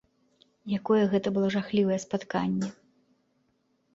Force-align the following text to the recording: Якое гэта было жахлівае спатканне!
Якое 0.77 1.01
гэта 1.11 1.27
было 1.35 1.51
жахлівае 1.57 1.99
спатканне! 2.05 2.67